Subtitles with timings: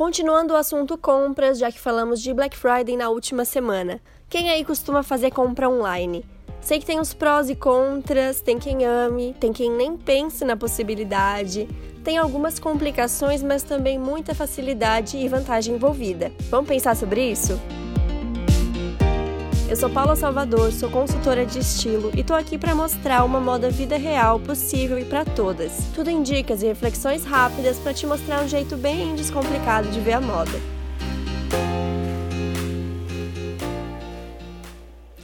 [0.00, 4.00] Continuando o assunto compras, já que falamos de Black Friday na última semana.
[4.30, 6.24] Quem aí costuma fazer compra online?
[6.58, 10.56] Sei que tem os prós e contras, tem quem ame, tem quem nem pense na
[10.56, 11.68] possibilidade,
[12.02, 16.32] tem algumas complicações, mas também muita facilidade e vantagem envolvida.
[16.48, 17.60] Vamos pensar sobre isso?
[19.70, 23.70] Eu sou Paula Salvador, sou consultora de estilo e tô aqui para mostrar uma moda
[23.70, 25.84] vida real possível e para todas.
[25.94, 30.14] Tudo em dicas e reflexões rápidas para te mostrar um jeito bem descomplicado de ver
[30.14, 30.50] a moda.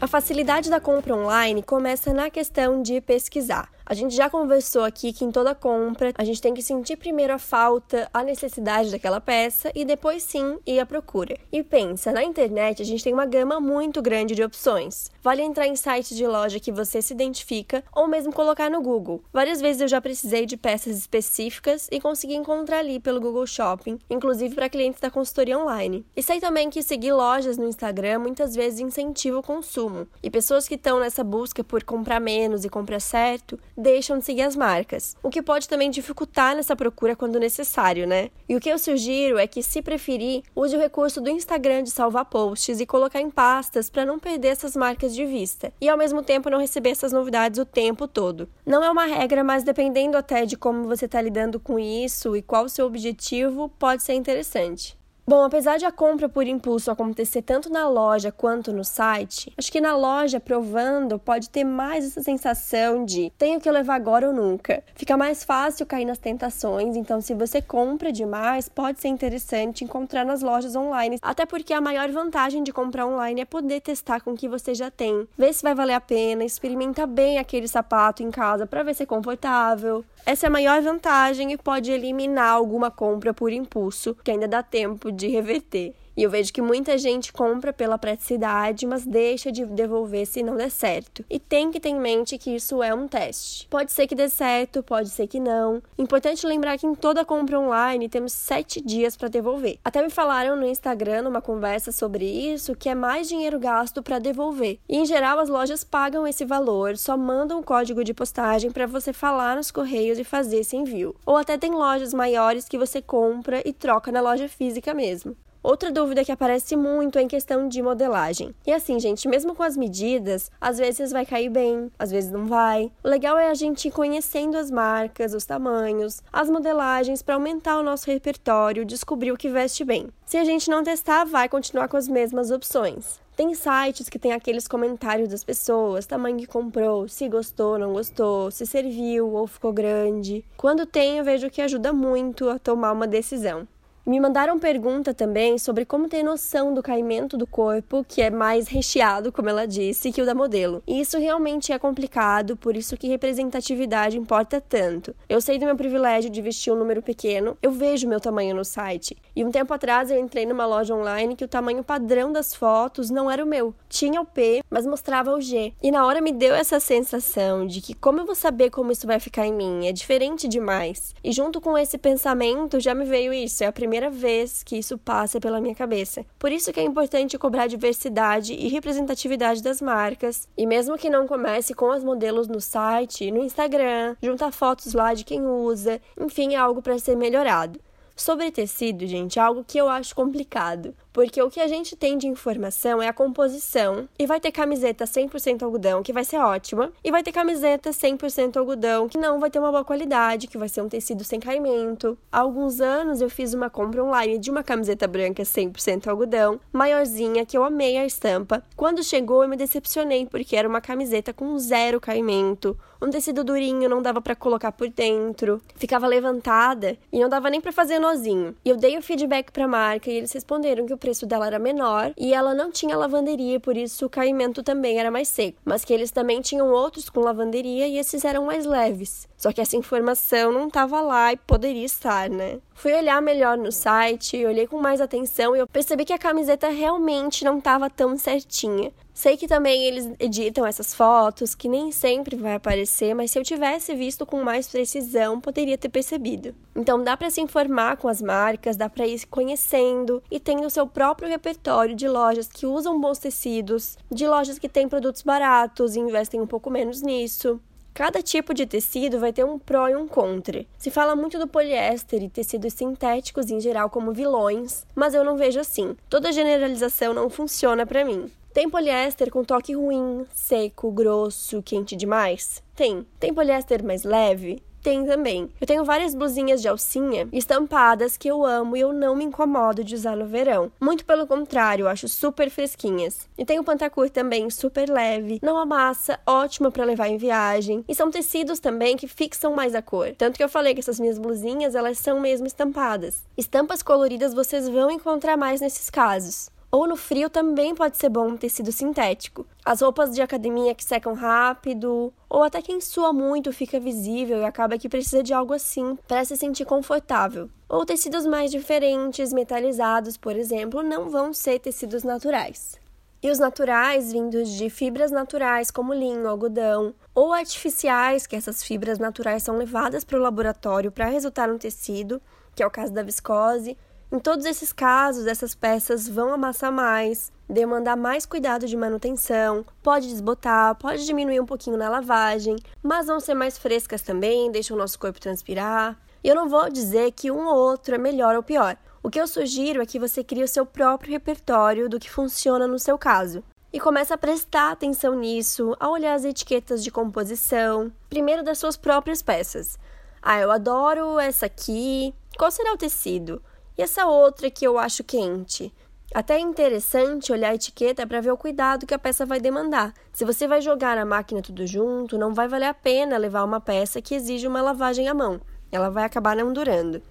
[0.00, 3.68] A facilidade da compra online começa na questão de pesquisar.
[3.88, 7.32] A gente já conversou aqui que em toda compra a gente tem que sentir primeiro
[7.32, 11.38] a falta, a necessidade daquela peça e depois sim ir à procura.
[11.52, 15.08] E pensa, na internet a gente tem uma gama muito grande de opções.
[15.22, 19.22] Vale entrar em sites de loja que você se identifica ou mesmo colocar no Google.
[19.32, 24.00] Várias vezes eu já precisei de peças específicas e consegui encontrar ali pelo Google Shopping,
[24.10, 26.04] inclusive para clientes da consultoria online.
[26.16, 30.08] E sei também que seguir lojas no Instagram muitas vezes incentiva o consumo.
[30.20, 34.42] E pessoas que estão nessa busca por comprar menos e comprar certo deixam de seguir
[34.42, 38.30] as marcas, o que pode também dificultar nessa procura quando necessário, né?
[38.48, 41.90] E o que eu sugiro é que, se preferir, use o recurso do Instagram de
[41.90, 45.98] salvar posts e colocar em pastas para não perder essas marcas de vista e ao
[45.98, 48.48] mesmo tempo não receber essas novidades o tempo todo.
[48.64, 52.42] Não é uma regra, mas dependendo até de como você está lidando com isso e
[52.42, 54.96] qual o seu objetivo, pode ser interessante.
[55.28, 59.72] Bom, apesar de a compra por impulso acontecer tanto na loja quanto no site, acho
[59.72, 64.32] que na loja, provando, pode ter mais essa sensação de tenho que levar agora ou
[64.32, 64.84] nunca.
[64.94, 70.24] Fica mais fácil cair nas tentações, então se você compra demais, pode ser interessante encontrar
[70.24, 71.18] nas lojas online.
[71.20, 74.76] Até porque a maior vantagem de comprar online é poder testar com o que você
[74.76, 78.84] já tem, ver se vai valer a pena, experimenta bem aquele sapato em casa para
[78.84, 80.04] ver se é confortável.
[80.24, 84.60] Essa é a maior vantagem e pode eliminar alguma compra por impulso, que ainda dá
[84.60, 85.94] tempo de reverter.
[86.16, 90.56] E eu vejo que muita gente compra pela praticidade, mas deixa de devolver se não
[90.56, 91.24] der certo.
[91.28, 93.68] E tem que ter em mente que isso é um teste.
[93.68, 95.82] Pode ser que dê certo, pode ser que não.
[95.98, 99.78] Importante lembrar que em toda compra online temos sete dias para devolver.
[99.84, 104.18] Até me falaram no Instagram, numa conversa sobre isso, que é mais dinheiro gasto para
[104.18, 104.78] devolver.
[104.88, 108.86] E em geral as lojas pagam esse valor, só mandam o código de postagem para
[108.86, 111.14] você falar nos correios e fazer esse envio.
[111.26, 115.36] Ou até tem lojas maiores que você compra e troca na loja física mesmo.
[115.66, 118.54] Outra dúvida que aparece muito é em questão de modelagem.
[118.64, 122.46] E assim, gente, mesmo com as medidas, às vezes vai cair bem, às vezes não
[122.46, 122.92] vai.
[123.02, 127.80] O legal é a gente ir conhecendo as marcas, os tamanhos, as modelagens para aumentar
[127.80, 130.06] o nosso repertório, descobrir o que veste bem.
[130.24, 133.18] Se a gente não testar, vai continuar com as mesmas opções.
[133.36, 138.52] Tem sites que tem aqueles comentários das pessoas, tamanho que comprou, se gostou, não gostou,
[138.52, 140.44] se serviu ou ficou grande.
[140.56, 143.66] Quando tem, eu vejo que ajuda muito a tomar uma decisão.
[144.06, 148.68] Me mandaram pergunta também sobre como ter noção do caimento do corpo, que é mais
[148.68, 150.80] recheado, como ela disse, que o da modelo.
[150.86, 155.12] E isso realmente é complicado, por isso que representatividade importa tanto.
[155.28, 158.64] Eu sei do meu privilégio de vestir um número pequeno, eu vejo meu tamanho no
[158.64, 159.16] site.
[159.34, 163.10] E um tempo atrás eu entrei numa loja online que o tamanho padrão das fotos
[163.10, 163.74] não era o meu.
[163.88, 165.72] Tinha o P, mas mostrava o G.
[165.82, 169.04] E na hora me deu essa sensação de que como eu vou saber como isso
[169.04, 169.88] vai ficar em mim?
[169.88, 171.12] É diferente demais.
[171.24, 174.76] E junto com esse pensamento já me veio isso, é a primeira primeira vez que
[174.76, 176.24] isso passa pela minha cabeça.
[176.38, 180.46] Por isso que é importante cobrar diversidade e representatividade das marcas.
[180.56, 185.14] E mesmo que não comece com as modelos no site, no Instagram, juntar fotos lá
[185.14, 187.80] de quem usa, enfim, é algo para ser melhorado.
[188.14, 192.18] Sobre tecido, gente, é algo que eu acho complicado, porque o que a gente tem
[192.18, 196.92] de informação é a composição, e vai ter camiseta 100% algodão, que vai ser ótima,
[197.02, 200.68] e vai ter camiseta 100% algodão, que não vai ter uma boa qualidade, que vai
[200.68, 202.18] ser um tecido sem caimento.
[202.30, 207.46] Há alguns anos eu fiz uma compra online de uma camiseta branca 100% algodão, maiorzinha,
[207.46, 208.62] que eu amei a estampa.
[208.76, 213.88] Quando chegou, eu me decepcionei, porque era uma camiseta com zero caimento, um tecido durinho,
[213.88, 218.54] não dava para colocar por dentro, ficava levantada e não dava nem para fazer nozinho.
[218.64, 221.46] E eu dei o feedback para a marca e eles responderam que o preço dela
[221.46, 225.56] era menor e ela não tinha lavanderia, por isso o caimento também era mais seco,
[225.64, 229.28] mas que eles também tinham outros com lavanderia e esses eram mais leves.
[229.36, 232.58] Só que essa informação não estava lá e poderia estar, né?
[232.74, 236.68] Fui olhar melhor no site, olhei com mais atenção e eu percebi que a camiseta
[236.68, 238.92] realmente não estava tão certinha.
[239.16, 243.42] Sei que também eles editam essas fotos, que nem sempre vai aparecer, mas se eu
[243.42, 246.54] tivesse visto com mais precisão, poderia ter percebido.
[246.74, 250.70] Então dá para se informar com as marcas, dá para ir conhecendo e tendo o
[250.70, 255.96] seu próprio repertório de lojas que usam bons tecidos, de lojas que têm produtos baratos
[255.96, 257.58] e investem um pouco menos nisso.
[257.96, 260.66] Cada tipo de tecido vai ter um pró e um contra.
[260.76, 265.38] Se fala muito do poliéster e tecidos sintéticos em geral como vilões, mas eu não
[265.38, 265.96] vejo assim.
[266.10, 268.30] Toda generalização não funciona para mim.
[268.52, 272.62] Tem poliéster com toque ruim, seco, grosso, quente demais?
[272.74, 273.06] Tem.
[273.18, 274.62] Tem poliéster mais leve?
[274.86, 275.50] Tem também.
[275.60, 279.82] Eu tenho várias blusinhas de alcinha estampadas que eu amo e eu não me incomodo
[279.82, 280.70] de usar no verão.
[280.80, 283.28] Muito pelo contrário, eu acho super fresquinhas.
[283.36, 287.84] E tenho pantacur também, super leve, não amassa, ótima para levar em viagem.
[287.88, 290.14] E são tecidos também que fixam mais a cor.
[290.16, 293.24] Tanto que eu falei que essas minhas blusinhas, elas são mesmo estampadas.
[293.36, 296.48] Estampas coloridas vocês vão encontrar mais nesses casos.
[296.76, 299.46] Ou no frio também pode ser bom um tecido sintético.
[299.64, 304.44] As roupas de academia que secam rápido, ou até quem sua muito fica visível e
[304.44, 307.48] acaba que precisa de algo assim para se sentir confortável.
[307.66, 312.78] Ou tecidos mais diferentes, metalizados, por exemplo, não vão ser tecidos naturais.
[313.22, 318.98] E os naturais, vindos de fibras naturais como linho, algodão, ou artificiais, que essas fibras
[318.98, 322.20] naturais são levadas para o laboratório para resultar no tecido,
[322.54, 323.78] que é o caso da viscose,
[324.12, 330.08] em todos esses casos, essas peças vão amassar mais, demandar mais cuidado de manutenção, pode
[330.08, 334.78] desbotar, pode diminuir um pouquinho na lavagem, mas vão ser mais frescas também, deixam o
[334.78, 335.98] nosso corpo transpirar.
[336.22, 338.76] E eu não vou dizer que um ou outro é melhor ou pior.
[339.02, 342.66] O que eu sugiro é que você crie o seu próprio repertório do que funciona
[342.66, 343.42] no seu caso.
[343.72, 348.76] E comece a prestar atenção nisso, a olhar as etiquetas de composição, primeiro das suas
[348.76, 349.78] próprias peças.
[350.22, 352.14] Ah, eu adoro essa aqui.
[352.38, 353.42] Qual será o tecido?
[353.78, 355.72] E essa outra que eu acho quente?
[356.14, 359.92] Até é interessante olhar a etiqueta para ver o cuidado que a peça vai demandar.
[360.12, 363.60] Se você vai jogar na máquina tudo junto, não vai valer a pena levar uma
[363.60, 365.40] peça que exige uma lavagem à mão.
[365.70, 367.02] Ela vai acabar não durando.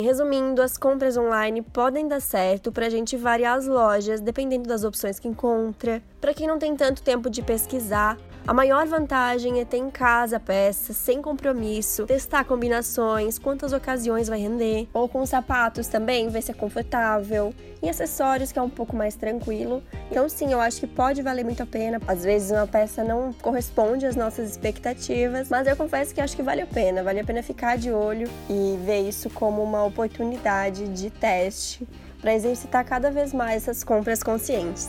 [0.00, 4.84] Resumindo, as compras online podem dar certo para a gente variar as lojas, dependendo das
[4.84, 6.02] opções que encontra.
[6.20, 8.16] Para quem não tem tanto tempo de pesquisar,
[8.48, 14.26] a maior vantagem é ter em casa a peça, sem compromisso, testar combinações, quantas ocasiões
[14.26, 17.52] vai render, ou com sapatos também, ver se é confortável,
[17.82, 19.82] e acessórios que é um pouco mais tranquilo.
[20.10, 22.00] Então, sim, eu acho que pode valer muito a pena.
[22.08, 26.42] Às vezes uma peça não corresponde às nossas expectativas, mas eu confesso que acho que
[26.42, 30.88] vale a pena, vale a pena ficar de olho e ver isso como uma oportunidade
[30.88, 31.86] de teste
[32.18, 34.88] para exercitar cada vez mais essas compras conscientes.